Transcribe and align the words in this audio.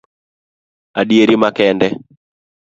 Adieri 0.99 1.35
makende 1.43 1.87